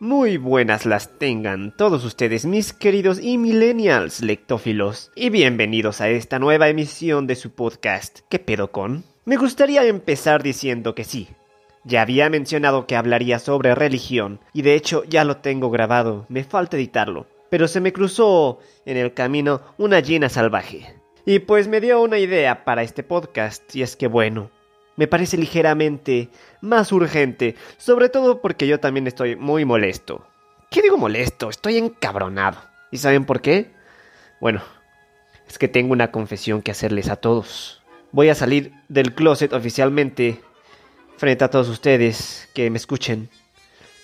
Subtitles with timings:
[0.00, 6.38] muy buenas las tengan todos ustedes, mis queridos y millennials lectófilos, y bienvenidos a esta
[6.38, 9.04] nueva emisión de su podcast ¿Qué pedo con?
[9.26, 11.28] Me gustaría empezar diciendo que sí.
[11.84, 16.44] Ya había mencionado que hablaría sobre religión, y de hecho ya lo tengo grabado, me
[16.44, 20.94] falta editarlo, pero se me cruzó en el camino una llena salvaje.
[21.26, 24.50] Y pues me dio una idea para este podcast, y es que bueno,
[24.96, 26.28] me parece ligeramente
[26.60, 30.26] más urgente, sobre todo porque yo también estoy muy molesto.
[30.70, 31.50] ¿Qué digo molesto?
[31.50, 32.60] Estoy encabronado.
[32.90, 33.70] ¿Y saben por qué?
[34.40, 34.62] Bueno,
[35.48, 37.82] es que tengo una confesión que hacerles a todos.
[38.12, 40.40] Voy a salir del closet oficialmente
[41.16, 43.28] frente a todos ustedes que me escuchen.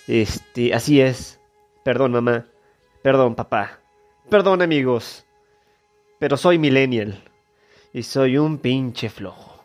[0.07, 1.39] Este, así es.
[1.83, 2.45] Perdón, mamá.
[3.01, 3.79] Perdón, papá.
[4.29, 5.25] Perdón, amigos.
[6.19, 7.23] Pero soy millennial.
[7.93, 9.56] Y soy un pinche flojo.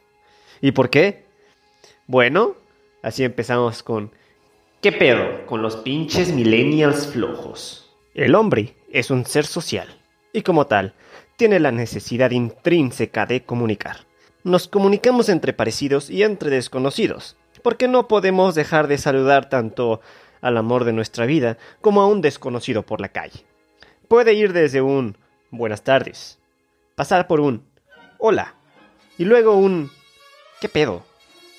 [0.63, 1.25] ¿Y por qué?
[2.07, 2.55] Bueno,
[3.03, 4.13] así empezamos con
[4.81, 7.95] ¿Qué pedo con los pinches millennials flojos?
[8.15, 9.89] El hombre es un ser social
[10.33, 10.95] y como tal
[11.37, 14.07] tiene la necesidad intrínseca de comunicar.
[14.45, 20.01] Nos comunicamos entre parecidos y entre desconocidos, porque no podemos dejar de saludar tanto
[20.41, 23.45] al amor de nuestra vida como a un desconocido por la calle.
[24.07, 25.17] Puede ir desde un
[25.51, 26.39] buenas tardes,
[26.95, 27.65] pasar por un
[28.19, 28.55] hola
[29.19, 29.91] y luego un
[30.63, 31.05] ¿qué pedo?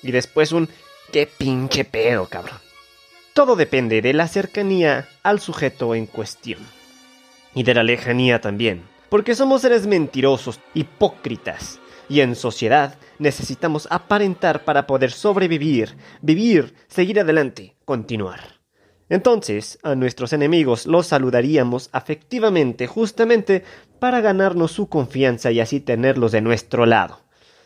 [0.02, 0.66] Y después un
[1.12, 2.56] ¿qué pinche pedo, cabrón?
[3.34, 6.60] Todo depende de la cercanía al sujeto en cuestión.
[7.54, 8.84] Y de la lejanía también.
[9.10, 11.80] Porque somos seres mentirosos, hipócritas.
[12.08, 18.54] Y en sociedad necesitamos aparentar para poder sobrevivir, vivir, seguir adelante, continuar.
[19.10, 23.64] Entonces, a nuestros enemigos los saludaríamos afectivamente justamente
[23.98, 27.23] para ganarnos su confianza y así tenerlos de nuestro lado.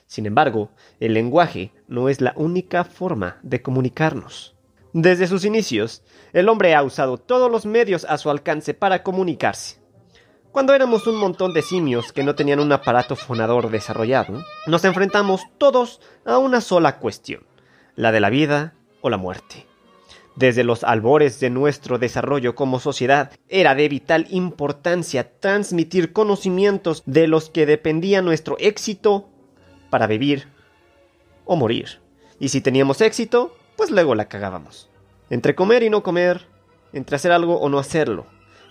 [0.08, 0.70] Sin embargo,
[1.00, 4.56] el lenguaje no es la única forma de comunicarnos.
[4.94, 6.02] Desde sus inicios,
[6.32, 9.78] el hombre ha usado todos los medios a su alcance para comunicarse.
[10.50, 15.42] Cuando éramos un montón de simios que no tenían un aparato fonador desarrollado, nos enfrentamos
[15.58, 17.42] todos a una sola cuestión,
[17.94, 19.66] la de la vida o la muerte.
[20.36, 27.26] Desde los albores de nuestro desarrollo como sociedad, era de vital importancia transmitir conocimientos de
[27.26, 29.28] los que dependía nuestro éxito
[29.90, 30.48] para vivir
[31.44, 32.00] o morir.
[32.38, 34.88] Y si teníamos éxito, pues luego la cagábamos.
[35.30, 36.46] Entre comer y no comer,
[36.92, 38.26] entre hacer algo o no hacerlo.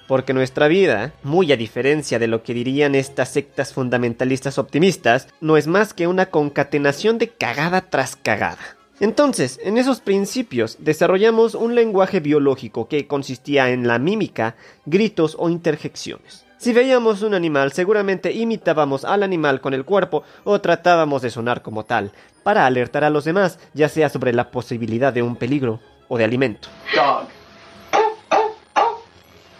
[0.07, 5.57] Porque nuestra vida, muy a diferencia de lo que dirían estas sectas fundamentalistas optimistas, no
[5.57, 8.77] es más que una concatenación de cagada tras cagada.
[9.00, 15.50] Entonces, en esos principios desarrollamos un lenguaje biológico que consistía en la mímica, gritos o
[15.50, 16.46] interjecciones.
[16.57, 21.62] Si veíamos un animal, seguramente imitábamos al animal con el cuerpo o tratábamos de sonar
[21.62, 25.79] como tal, para alertar a los demás, ya sea sobre la posibilidad de un peligro
[26.07, 26.68] o de alimento.
[26.95, 27.28] Dog.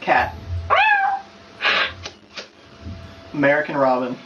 [0.04, 0.34] Cat.
[3.34, 4.18] American Robin.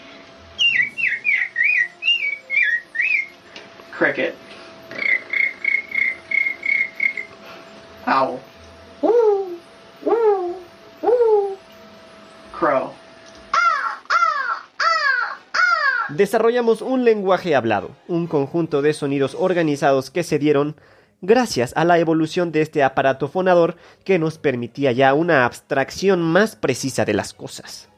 [3.98, 4.34] Cricket.
[8.08, 8.40] Owl.
[16.10, 20.76] Desarrollamos un lenguaje hablado, un conjunto de sonidos organizados que se dieron
[21.22, 26.56] gracias a la evolución de este aparato fonador que nos permitía ya una abstracción más
[26.56, 27.90] precisa de las cosas.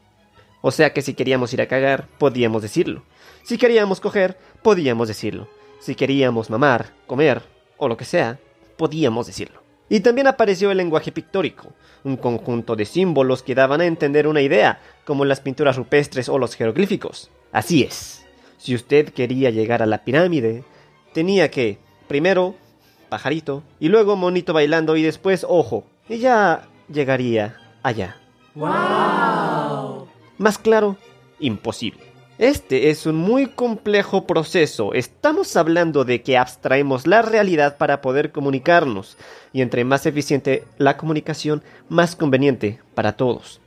[0.62, 3.02] O sea que si queríamos ir a cagar, podíamos decirlo.
[3.42, 5.48] Si queríamos coger, podíamos decirlo.
[5.80, 7.42] Si queríamos mamar, comer
[7.76, 8.38] o lo que sea,
[8.78, 9.63] podíamos decirlo.
[9.88, 11.72] Y también apareció el lenguaje pictórico,
[12.04, 16.38] un conjunto de símbolos que daban a entender una idea, como las pinturas rupestres o
[16.38, 17.30] los jeroglíficos.
[17.52, 20.64] Así es, si usted quería llegar a la pirámide,
[21.12, 22.54] tenía que, primero,
[23.10, 28.16] pajarito, y luego monito bailando y después ojo, y ya llegaría allá.
[28.54, 30.08] ¡Wow!
[30.38, 30.96] Más claro,
[31.38, 32.03] imposible.
[32.38, 34.92] Este es un muy complejo proceso.
[34.92, 39.16] Estamos hablando de que abstraemos la realidad para poder comunicarnos,
[39.52, 43.60] y entre más eficiente la comunicación, más conveniente para todos.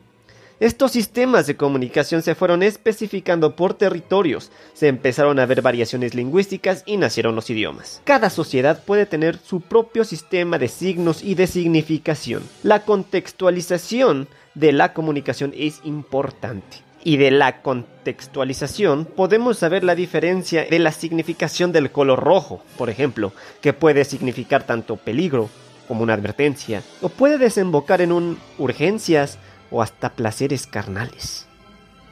[0.60, 6.84] Estos sistemas de comunicación se fueron especificando por territorios, se empezaron a ver variaciones lingüísticas
[6.86, 8.02] y nacieron los idiomas.
[8.04, 12.44] Cada sociedad puede tener su propio sistema de signos y de significación.
[12.64, 20.66] La contextualización de la comunicación es importante y de la contextualización podemos saber la diferencia
[20.66, 23.32] de la significación del color rojo, por ejemplo,
[23.62, 25.50] que puede significar tanto peligro
[25.88, 29.40] como una advertencia, o puede desembocar en un urgencias
[29.72, 31.48] o hasta placeres carnales.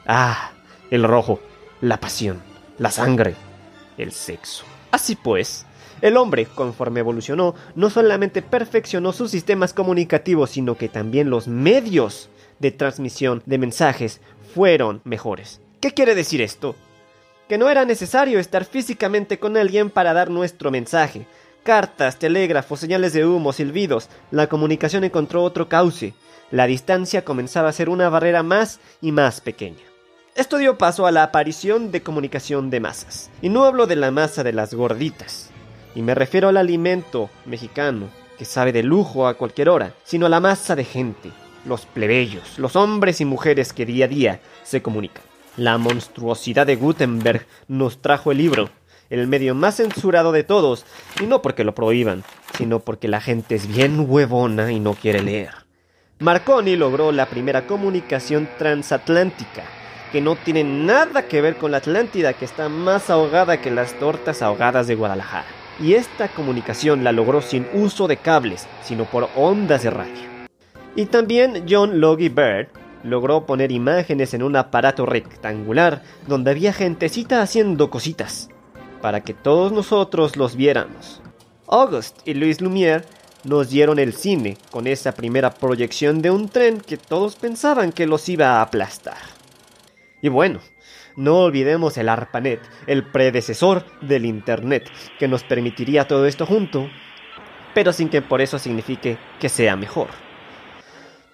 [0.06, 0.52] Ah,
[0.90, 1.40] el rojo,
[1.82, 2.40] la pasión,
[2.78, 3.34] la sangre,
[3.98, 4.64] el sexo.
[4.92, 5.66] Así pues,
[6.00, 12.30] el hombre, conforme evolucionó, no solamente perfeccionó sus sistemas comunicativos, sino que también los medios
[12.58, 14.20] de transmisión de mensajes
[14.54, 15.60] fueron mejores.
[15.80, 16.74] ¿Qué quiere decir esto?
[17.48, 21.26] Que no era necesario estar físicamente con alguien para dar nuestro mensaje.
[21.62, 26.14] Cartas, telégrafos, señales de humo, silbidos, la comunicación encontró otro cauce.
[26.50, 29.82] La distancia comenzaba a ser una barrera más y más pequeña.
[30.36, 33.30] Esto dio paso a la aparición de comunicación de masas.
[33.40, 35.50] Y no hablo de la masa de las gorditas,
[35.94, 40.28] y me refiero al alimento mexicano, que sabe de lujo a cualquier hora, sino a
[40.28, 41.30] la masa de gente,
[41.66, 45.22] los plebeyos, los hombres y mujeres que día a día se comunican.
[45.56, 48.70] La monstruosidad de Gutenberg nos trajo el libro,
[49.10, 50.84] el medio más censurado de todos,
[51.20, 52.24] y no porque lo prohíban,
[52.56, 55.50] sino porque la gente es bien huevona y no quiere leer.
[56.18, 59.64] Marconi logró la primera comunicación transatlántica,
[60.12, 63.98] que no tiene nada que ver con la Atlántida, que está más ahogada que las
[63.98, 65.46] tortas ahogadas de Guadalajara.
[65.78, 70.35] Y esta comunicación la logró sin uso de cables, sino por ondas de radio.
[70.96, 72.68] Y también John Logie Bird
[73.04, 78.48] logró poner imágenes en un aparato rectangular donde había gentecita haciendo cositas,
[79.02, 81.20] para que todos nosotros los viéramos.
[81.68, 83.04] August y Louis Lumière
[83.44, 88.06] nos dieron el cine con esa primera proyección de un tren que todos pensaban que
[88.06, 89.18] los iba a aplastar.
[90.22, 90.60] Y bueno,
[91.14, 96.88] no olvidemos el ARPANET, el predecesor del Internet, que nos permitiría todo esto junto,
[97.74, 100.25] pero sin que por eso signifique que sea mejor.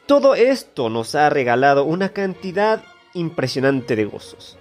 [0.07, 2.83] Todo esto nos ha regalado una cantidad
[3.15, 4.59] impresionante de gozos.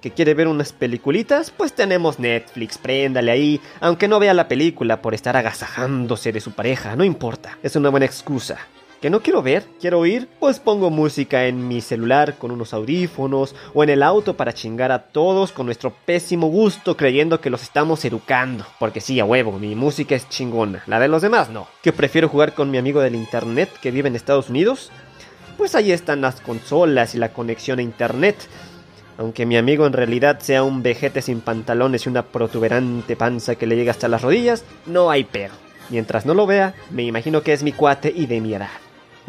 [0.00, 1.50] ¿Que quiere ver unas peliculitas?
[1.50, 6.52] Pues tenemos Netflix, préndale ahí, aunque no vea la película por estar agasajándose de su
[6.52, 8.58] pareja, no importa, es una buena excusa
[9.00, 13.54] que no quiero ver, quiero oír, pues pongo música en mi celular con unos audífonos
[13.72, 17.62] o en el auto para chingar a todos con nuestro pésimo gusto creyendo que los
[17.62, 18.66] estamos educando.
[18.78, 21.66] Porque sí, a huevo, mi música es chingona, la de los demás no.
[21.82, 24.90] Que prefiero jugar con mi amigo del internet que vive en Estados Unidos.
[25.56, 28.36] Pues ahí están las consolas y la conexión a internet.
[29.16, 33.66] Aunque mi amigo en realidad sea un vejete sin pantalones y una protuberante panza que
[33.66, 35.52] le llega hasta las rodillas, no hay pedo.
[35.88, 38.70] Mientras no lo vea, me imagino que es mi cuate y de mi edad.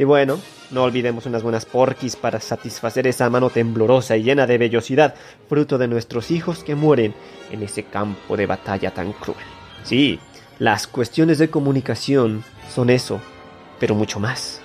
[0.02, 0.40] Y bueno,
[0.72, 5.14] no olvidemos unas buenas porquis para satisfacer esa mano temblorosa y llena de vellosidad,
[5.48, 7.14] fruto de nuestros hijos que mueren
[7.52, 9.38] en ese campo de batalla tan cruel.
[9.84, 10.20] Sí,
[10.58, 13.22] las cuestiones de comunicación son eso,
[13.80, 14.60] pero mucho más.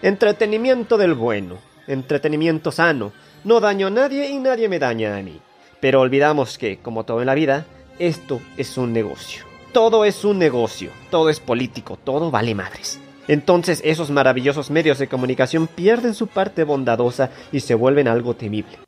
[0.00, 3.12] Entretenimiento del bueno, entretenimiento sano,
[3.44, 5.42] no daño a nadie y nadie me daña a mí.
[5.78, 7.66] Pero olvidamos que, como todo en la vida,
[7.98, 9.44] esto es un negocio.
[9.74, 12.98] Todo es un negocio, todo es político, todo vale madres.
[13.28, 18.78] Entonces esos maravillosos medios de comunicación pierden su parte bondadosa y se vuelven algo temible.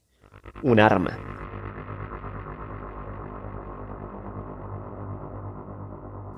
[0.62, 1.18] Un arma.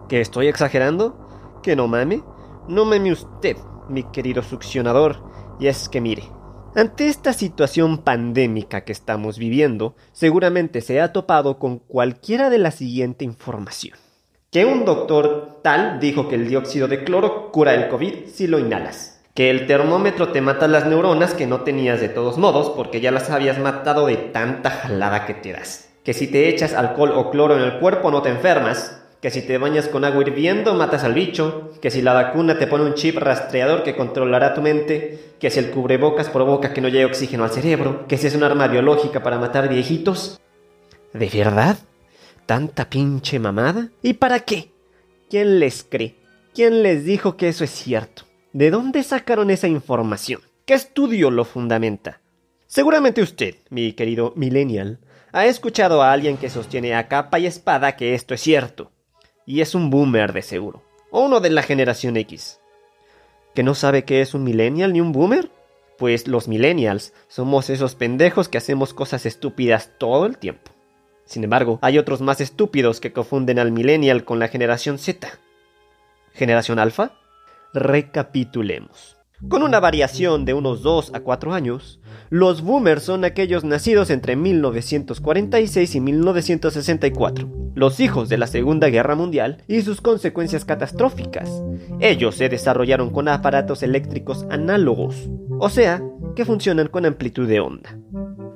[0.08, 1.60] ¿Que estoy exagerando?
[1.62, 2.22] ¿Que no mame?
[2.68, 3.56] No mame usted,
[3.88, 5.22] mi querido succionador.
[5.58, 6.24] Y es que mire,
[6.74, 12.70] ante esta situación pandémica que estamos viviendo, seguramente se ha topado con cualquiera de la
[12.70, 13.96] siguiente información
[14.54, 18.60] que un doctor tal dijo que el dióxido de cloro cura el COVID si lo
[18.60, 19.20] inhalas.
[19.34, 23.10] Que el termómetro te mata las neuronas que no tenías de todos modos porque ya
[23.10, 25.88] las habías matado de tanta jalada que te das.
[26.04, 29.02] Que si te echas alcohol o cloro en el cuerpo no te enfermas.
[29.20, 31.72] Que si te bañas con agua hirviendo matas al bicho.
[31.82, 35.34] Que si la vacuna te pone un chip rastreador que controlará tu mente.
[35.40, 38.06] Que si el cubrebocas provoca que no llegue oxígeno al cerebro.
[38.06, 40.40] Que si es un arma biológica para matar viejitos.
[41.12, 41.76] ¿De verdad?
[42.46, 43.88] ¿Tanta pinche mamada?
[44.02, 44.70] ¿Y para qué?
[45.30, 46.14] ¿Quién les cree?
[46.54, 48.24] ¿Quién les dijo que eso es cierto?
[48.52, 50.42] ¿De dónde sacaron esa información?
[50.66, 52.20] ¿Qué estudio lo fundamenta?
[52.66, 54.98] Seguramente usted, mi querido millennial,
[55.32, 58.92] ha escuchado a alguien que sostiene a capa y espada que esto es cierto.
[59.46, 60.82] Y es un boomer de seguro.
[61.10, 62.60] O uno de la generación X.
[63.54, 65.50] ¿Que no sabe qué es un millennial ni un boomer?
[65.96, 70.73] Pues los millennials somos esos pendejos que hacemos cosas estúpidas todo el tiempo.
[71.24, 75.28] Sin embargo, hay otros más estúpidos que confunden al millennial con la generación Z.
[76.32, 77.12] ¿Generación alfa?
[77.72, 79.16] Recapitulemos.
[79.48, 82.00] Con una variación de unos 2 a 4 años,
[82.30, 89.16] los boomers son aquellos nacidos entre 1946 y 1964, los hijos de la Segunda Guerra
[89.16, 91.50] Mundial y sus consecuencias catastróficas.
[92.00, 95.28] Ellos se desarrollaron con aparatos eléctricos análogos,
[95.58, 96.02] o sea,
[96.34, 97.98] que funcionan con amplitud de onda.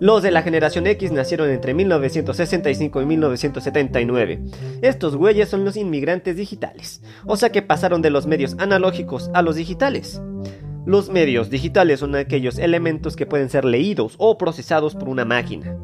[0.01, 4.41] Los de la generación X nacieron entre 1965 y 1979.
[4.81, 9.43] Estos güeyes son los inmigrantes digitales, o sea que pasaron de los medios analógicos a
[9.43, 10.23] los digitales.
[10.87, 15.77] Los medios digitales son aquellos elementos que pueden ser leídos o procesados por una máquina.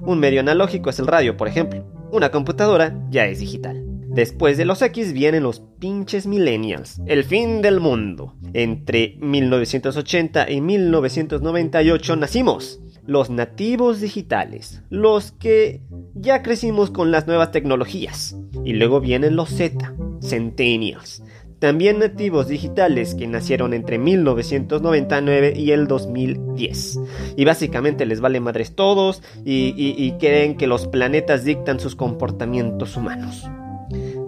[0.00, 1.86] Un medio analógico es el radio, por ejemplo.
[2.10, 3.80] Una computadora ya es digital.
[4.08, 8.34] Después de los X vienen los pinches millennials, el fin del mundo.
[8.52, 15.80] Entre 1980 y 1998 nacimos los nativos digitales, los que
[16.14, 18.36] ya crecimos con las nuevas tecnologías.
[18.64, 21.22] Y luego vienen los Z, Centennials,
[21.62, 26.98] también nativos digitales que nacieron entre 1999 y el 2010.
[27.36, 33.48] Y básicamente les vale madres todos y, creen que los planetas dictan sus comportamientos humanos.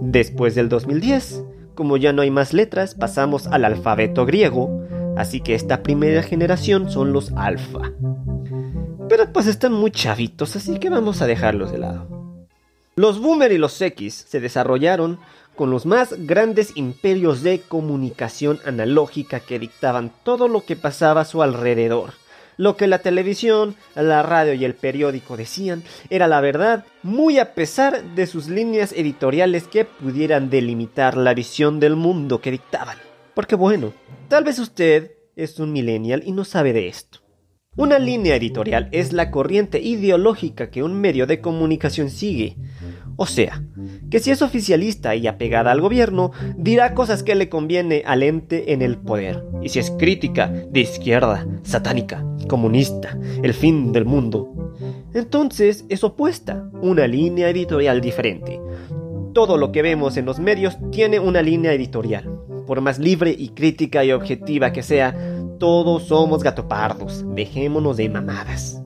[0.00, 5.56] Después del 2010, como ya no hay más letras, pasamos al alfabeto griego, así que
[5.56, 7.90] esta primera generación son los alfa.
[9.08, 12.48] Pero pues están muy chavitos, así que vamos a dejarlos de lado.
[12.96, 15.18] Los boomer y los X se desarrollaron
[15.56, 21.24] con los más grandes imperios de comunicación analógica que dictaban todo lo que pasaba a
[21.24, 22.14] su alrededor.
[22.56, 27.54] Lo que la televisión, la radio y el periódico decían era la verdad, muy a
[27.54, 32.98] pesar de sus líneas editoriales que pudieran delimitar la visión del mundo que dictaban.
[33.34, 33.92] Porque bueno,
[34.28, 37.23] tal vez usted es un millennial y no sabe de esto.
[37.76, 42.56] Una línea editorial es la corriente ideológica que un medio de comunicación sigue.
[43.16, 43.64] O sea,
[44.10, 48.72] que si es oficialista y apegada al gobierno, dirá cosas que le conviene al ente
[48.72, 49.44] en el poder.
[49.60, 54.72] Y si es crítica, de izquierda, satánica, comunista, el fin del mundo,
[55.12, 58.60] entonces es opuesta, una línea editorial diferente.
[59.32, 62.40] Todo lo que vemos en los medios tiene una línea editorial.
[62.68, 65.33] Por más libre y crítica y objetiva que sea,
[65.64, 68.82] todos somos gatopardos, dejémonos de mamadas.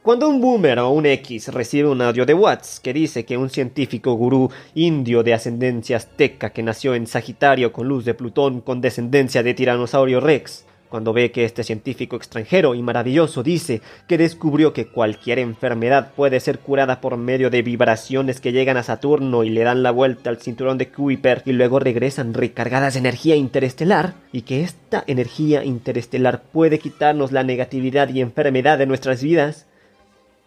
[0.00, 3.50] Cuando un boomer o un X recibe un audio de Watts que dice que un
[3.50, 8.80] científico gurú indio de ascendencia azteca que nació en Sagitario con luz de Plutón con
[8.80, 14.72] descendencia de Tiranosaurio Rex cuando ve que este científico extranjero y maravilloso dice que descubrió
[14.72, 19.50] que cualquier enfermedad puede ser curada por medio de vibraciones que llegan a Saturno y
[19.50, 24.14] le dan la vuelta al cinturón de Kuiper y luego regresan recargadas de energía interestelar,
[24.32, 29.66] y que esta energía interestelar puede quitarnos la negatividad y enfermedad de nuestras vidas,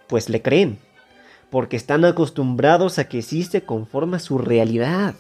[0.08, 0.78] pues le creen,
[1.50, 5.16] porque están acostumbrados a que sí se conforma su realidad.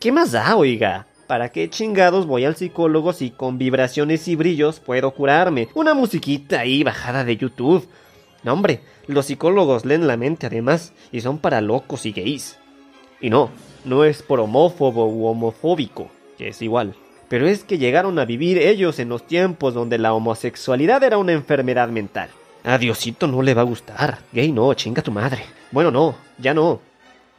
[0.00, 1.06] ¿Qué más da, oiga?
[1.26, 5.68] ¿Para qué chingados voy al psicólogo si con vibraciones y brillos puedo curarme?
[5.74, 7.88] Una musiquita ahí bajada de YouTube.
[8.44, 12.58] No, hombre, los psicólogos leen la mente además y son para locos y gays.
[13.20, 13.50] Y no,
[13.84, 16.94] no es por homófobo u homofóbico, que es igual.
[17.28, 21.32] Pero es que llegaron a vivir ellos en los tiempos donde la homosexualidad era una
[21.32, 22.28] enfermedad mental.
[22.62, 24.18] A Diosito no le va a gustar.
[24.32, 25.42] Gay no, chinga tu madre.
[25.72, 26.80] Bueno, no, ya no.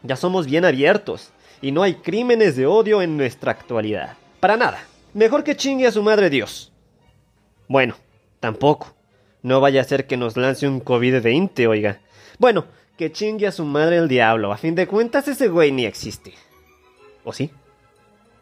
[0.04, 4.16] Ya somos bien abiertos y no hay crímenes de odio en nuestra actualidad.
[4.40, 4.84] Para nada.
[5.14, 6.72] Mejor que chingue a su madre Dios.
[7.68, 7.96] Bueno,
[8.40, 8.96] tampoco.
[9.42, 12.02] No vaya a ser que nos lance un COVID-20, oiga.
[12.40, 12.66] Bueno,
[12.98, 14.52] que chingue a su madre el diablo.
[14.52, 16.34] A fin de cuentas, ese güey ni existe.
[17.24, 17.52] ¿O sí?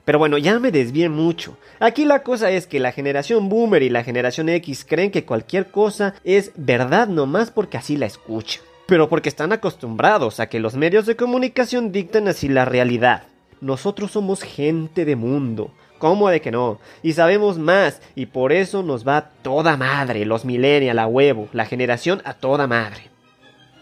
[0.04, 1.58] Pero bueno, ya me desvié mucho.
[1.80, 5.72] Aquí la cosa es que la generación boomer y la generación X creen que cualquier
[5.72, 10.76] cosa es verdad nomás porque así la escuchan pero porque están acostumbrados a que los
[10.76, 13.24] medios de comunicación dicten así la realidad.
[13.62, 15.72] Nosotros somos gente de mundo.
[15.98, 16.80] ¿Cómo de que no?
[17.02, 21.66] Y sabemos más, y por eso nos va toda madre, los millennials a huevo, la
[21.66, 23.10] generación a toda madre.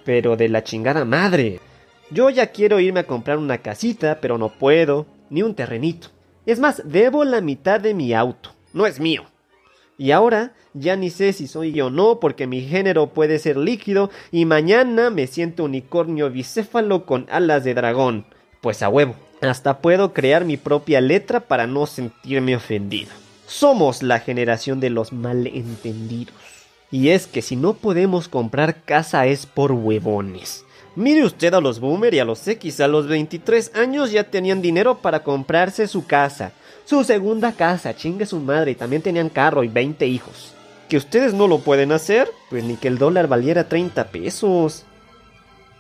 [0.05, 1.60] Pero de la chingada madre.
[2.12, 6.10] Yo ya quiero irme a comprar una casita, pero no puedo, ni un terrenito.
[6.45, 8.51] Es más, debo la mitad de mi auto.
[8.74, 9.24] No es mío.
[9.97, 13.57] Y ahora ya ni sé si soy yo o no porque mi género puede ser
[13.57, 18.25] líquido y mañana me siento unicornio bicéfalo con alas de dragón.
[18.62, 19.15] Pues a huevo.
[19.41, 23.12] Hasta puedo crear mi propia letra para no sentirme ofendido.
[23.45, 26.33] Somos la generación de los malentendidos.
[26.89, 30.63] Y es que si no podemos comprar casa es por huevones.
[30.95, 34.62] Mire usted a los boomer y a los X, a los 23 años ya tenían
[34.62, 36.53] dinero para comprarse su casa
[36.86, 40.54] su segunda casa, chingue su madre, y también tenían carro y 20 hijos.
[40.90, 44.84] Que ustedes no lo pueden hacer, pues ni que el dólar valiera 30 pesos.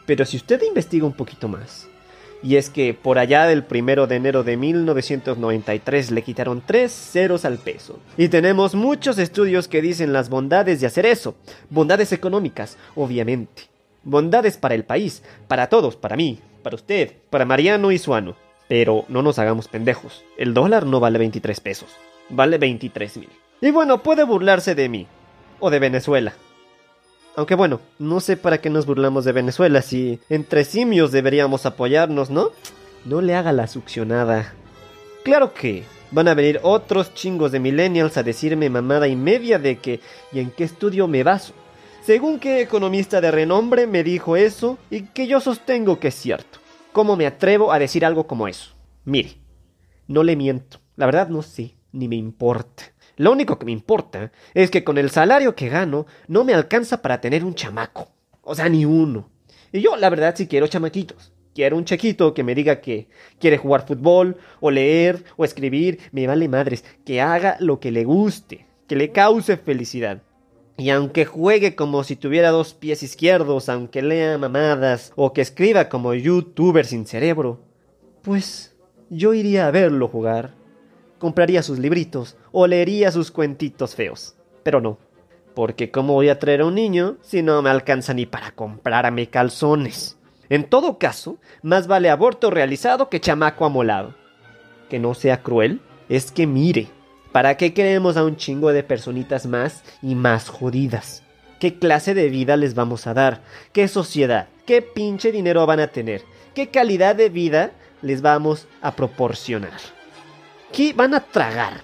[0.05, 1.87] Pero si usted investiga un poquito más,
[2.43, 7.45] y es que por allá del primero de enero de 1993 le quitaron tres ceros
[7.45, 7.99] al peso.
[8.17, 11.35] Y tenemos muchos estudios que dicen las bondades de hacer eso.
[11.69, 13.63] Bondades económicas, obviamente.
[14.03, 18.35] Bondades para el país, para todos, para mí, para usted, para Mariano y Suano.
[18.73, 20.23] Pero no nos hagamos pendejos.
[20.35, 21.89] El dólar no vale 23 pesos.
[22.29, 23.29] Vale 23 mil.
[23.61, 25.05] Y bueno, puede burlarse de mí.
[25.59, 26.33] O de Venezuela.
[27.35, 32.31] Aunque bueno, no sé para qué nos burlamos de Venezuela si entre simios deberíamos apoyarnos,
[32.31, 32.49] ¿no?
[33.05, 34.55] No le haga la succionada.
[35.23, 39.77] Claro que van a venir otros chingos de millennials a decirme mamada y media de
[39.77, 39.99] que
[40.31, 41.53] y en qué estudio me baso.
[42.03, 46.62] Según qué economista de renombre me dijo eso y que yo sostengo que es cierto.
[46.93, 48.75] ¿Cómo me atrevo a decir algo como eso?
[49.03, 49.37] Mire,
[50.07, 50.79] no le miento.
[50.95, 52.83] La verdad no sé, ni me importa.
[53.15, 57.01] Lo único que me importa es que con el salario que gano no me alcanza
[57.01, 58.09] para tener un chamaco.
[58.43, 59.31] O sea, ni uno.
[59.71, 61.33] Y yo, la verdad, sí quiero chamaquitos.
[61.55, 63.09] Quiero un chequito que me diga que
[63.39, 65.99] quiere jugar fútbol, o leer, o escribir.
[66.11, 66.85] Me vale madres.
[67.05, 68.67] Que haga lo que le guste.
[68.87, 70.21] Que le cause felicidad.
[70.83, 75.87] Y aunque juegue como si tuviera dos pies izquierdos, aunque lea mamadas, o que escriba
[75.87, 77.61] como youtuber sin cerebro,
[78.21, 78.75] pues
[79.09, 80.61] yo iría a verlo jugar
[81.23, 84.35] compraría sus libritos o leería sus cuentitos feos.
[84.61, 84.97] Pero no,
[85.55, 89.29] porque ¿cómo voy a traer a un niño si no me alcanza ni para comprarme
[89.29, 90.17] calzones?
[90.49, 94.15] En todo caso, más vale aborto realizado que chamaco amolado.
[94.89, 96.89] Que no sea cruel, es que mire,
[97.33, 101.23] ¿para qué queremos a un chingo de personitas más y más jodidas?
[101.59, 103.41] ¿Qué clase de vida les vamos a dar?
[103.73, 104.47] ¿Qué sociedad?
[104.65, 106.21] ¿Qué pinche dinero van a tener?
[106.53, 107.71] ¿Qué calidad de vida
[108.01, 109.79] les vamos a proporcionar?
[110.71, 111.81] ¿Qué van a tragar?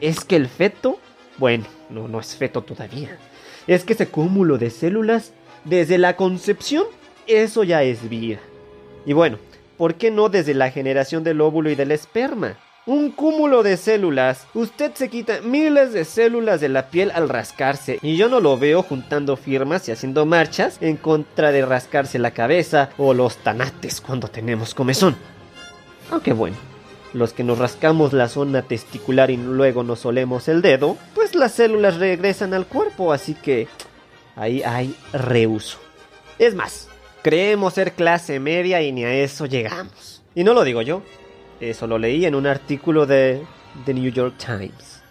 [0.00, 0.98] ¿Es que el feto?
[1.36, 3.18] Bueno, no, no es feto todavía.
[3.66, 5.32] Es que ese cúmulo de células,
[5.64, 6.84] desde la concepción,
[7.26, 8.40] eso ya es vida.
[9.04, 9.38] Y bueno,
[9.76, 12.56] ¿por qué no desde la generación del óvulo y del esperma?
[12.88, 14.46] Un cúmulo de células.
[14.54, 17.98] Usted se quita miles de células de la piel al rascarse.
[18.00, 22.30] Y yo no lo veo juntando firmas y haciendo marchas en contra de rascarse la
[22.30, 25.16] cabeza o los tanates cuando tenemos comezón.
[26.10, 26.56] Aunque bueno,
[27.12, 31.52] los que nos rascamos la zona testicular y luego nos solemos el dedo, pues las
[31.52, 33.68] células regresan al cuerpo, así que
[34.34, 35.78] ahí hay reuso.
[36.38, 36.88] Es más,
[37.20, 40.22] creemos ser clase media y ni a eso llegamos.
[40.34, 41.02] Y no lo digo yo,
[41.60, 43.42] eso lo leí en un artículo de
[43.84, 45.02] The New York Times.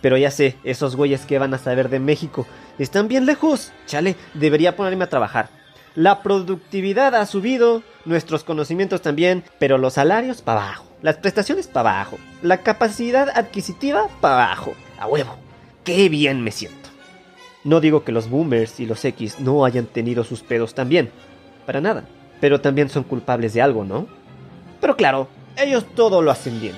[0.00, 2.46] Pero ya sé, esos güeyes que van a saber de México
[2.78, 3.72] están bien lejos.
[3.86, 5.48] Chale, debería ponerme a trabajar.
[5.94, 11.90] La productividad ha subido, nuestros conocimientos también, pero los salarios para abajo las prestaciones para
[11.90, 14.72] abajo, la capacidad adquisitiva para abajo.
[14.98, 15.36] A huevo,
[15.84, 16.88] qué bien me siento.
[17.62, 21.10] No digo que los boomers y los X no hayan tenido sus pedos también,
[21.66, 22.04] para nada,
[22.40, 24.06] pero también son culpables de algo, ¿no?
[24.80, 26.76] Pero claro, ellos todo lo hacen bien.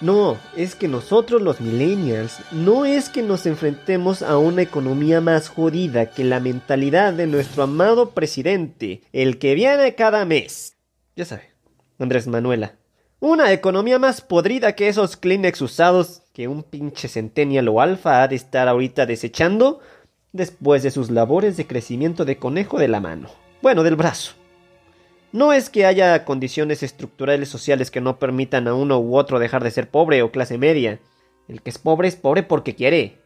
[0.00, 5.50] No, es que nosotros los millennials no es que nos enfrentemos a una economía más
[5.50, 10.76] jodida que la mentalidad de nuestro amado presidente, el que viene cada mes.
[11.16, 11.50] Ya sabe,
[11.98, 12.76] Andrés Manuela,
[13.20, 18.28] una economía más podrida que esos Kleenex usados que un pinche Centennial o Alfa ha
[18.28, 19.80] de estar ahorita desechando
[20.32, 23.28] después de sus labores de crecimiento de conejo de la mano.
[23.60, 24.39] Bueno, del brazo.
[25.32, 29.62] No es que haya condiciones estructurales sociales que no permitan a uno u otro dejar
[29.62, 30.98] de ser pobre o clase media.
[31.46, 33.18] El que es pobre es pobre porque quiere.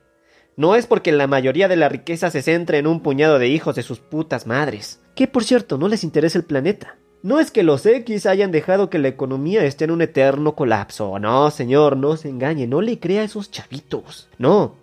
[0.57, 3.75] No es porque la mayoría de la riqueza se centre en un puñado de hijos
[3.75, 5.01] de sus putas madres.
[5.15, 6.99] Que por cierto, no les interesa el planeta.
[7.23, 11.19] No es que los X hayan dejado que la economía esté en un eterno colapso.
[11.19, 14.29] No, señor, no se engañe, no le crea a esos chavitos.
[14.37, 14.75] No.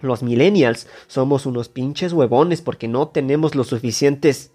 [0.00, 4.52] Los millennials somos unos pinches huevones porque no tenemos los suficientes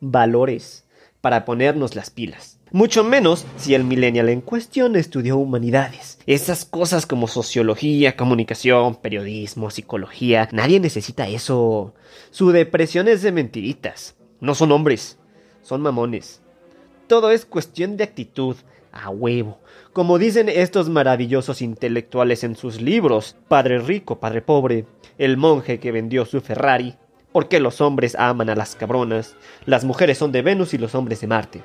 [0.00, 0.85] valores
[1.20, 2.58] para ponernos las pilas.
[2.72, 6.18] Mucho menos si el millennial en cuestión estudió humanidades.
[6.26, 11.94] Esas cosas como sociología, comunicación, periodismo, psicología, nadie necesita eso.
[12.30, 14.16] Su depresión es de mentiritas.
[14.40, 15.18] No son hombres,
[15.62, 16.42] son mamones.
[17.06, 18.56] Todo es cuestión de actitud,
[18.92, 19.60] a huevo.
[19.92, 24.86] Como dicen estos maravillosos intelectuales en sus libros, Padre rico, Padre pobre,
[25.18, 26.96] el monje que vendió su Ferrari,
[27.36, 29.36] ¿por qué los hombres aman a las cabronas?
[29.66, 31.62] Las mujeres son de Venus y los hombres de Marte.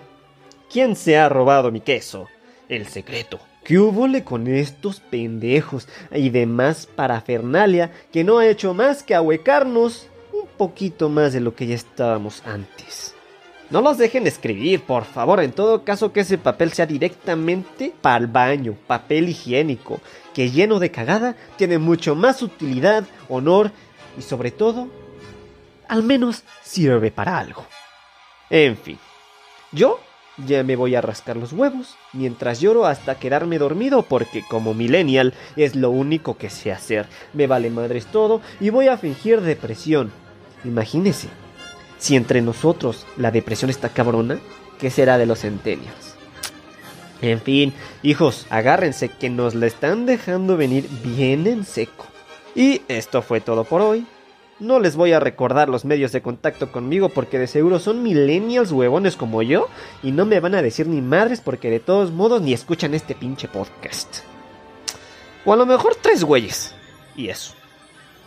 [0.70, 2.28] ¿Quién se ha robado mi queso?
[2.68, 3.40] El secreto.
[3.64, 10.10] ¿Qué hubole con estos pendejos y demás parafernalia que no ha hecho más que ahuecarnos
[10.34, 13.16] un poquito más de lo que ya estábamos antes?
[13.70, 15.40] No los dejen escribir, por favor.
[15.40, 20.02] En todo caso, que ese papel sea directamente para el baño, papel higiénico,
[20.34, 23.72] que lleno de cagada tiene mucho más utilidad, honor
[24.18, 24.90] y sobre todo,
[25.92, 27.66] al menos sirve para algo.
[28.50, 28.98] En fin,
[29.74, 30.00] yo
[30.38, 35.34] ya me voy a rascar los huevos mientras lloro hasta quedarme dormido porque como millennial
[35.58, 37.08] es lo único que sé hacer.
[37.34, 40.14] Me vale madres todo y voy a fingir depresión.
[40.64, 41.28] Imagínese,
[42.00, 44.40] si entre nosotros la depresión está cabrona,
[44.80, 46.16] ¿qué será de los centenios?
[47.22, 52.06] En fin, hijos, agárrense que nos la están dejando venir bien en seco.
[52.56, 54.06] Y esto fue todo por hoy.
[54.62, 58.72] No les voy a recordar los medios de contacto conmigo porque de seguro son millennials
[58.72, 59.68] huevones como yo
[60.04, 63.16] y no me van a decir ni madres porque de todos modos ni escuchan este
[63.16, 64.20] pinche podcast.
[65.46, 66.76] O a lo mejor tres güeyes.
[67.16, 67.56] Y eso.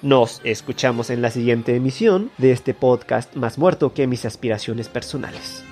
[0.03, 5.63] Nos escuchamos en la siguiente emisión de este podcast más muerto que mis aspiraciones personales.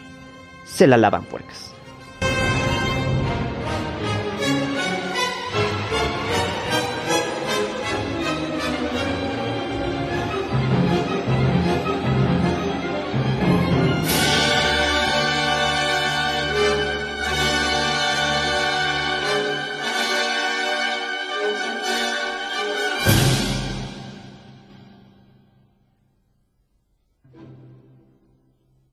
[0.64, 1.74] Se la lavan puercas.